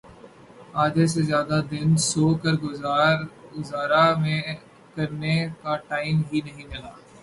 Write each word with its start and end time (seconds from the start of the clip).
آدھے 0.83 1.05
سے 1.13 1.21
زیادہ 1.29 1.57
دن 1.71 1.89
سو 2.07 2.25
کر 2.41 2.53
گزارا 2.63 3.09
مس 3.53 3.71
کرنے 4.95 5.35
کا 5.61 5.73
ٹائم 5.89 6.17
ہی 6.29 6.37
نہیں 6.45 6.65
ملا 6.69 6.91